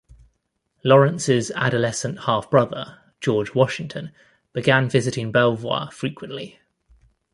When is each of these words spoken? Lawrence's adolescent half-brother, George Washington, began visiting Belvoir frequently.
Lawrence's 0.83 1.51
adolescent 1.51 2.21
half-brother, 2.21 2.97
George 3.19 3.53
Washington, 3.53 4.11
began 4.51 4.89
visiting 4.89 5.31
Belvoir 5.31 5.91
frequently. 5.91 6.59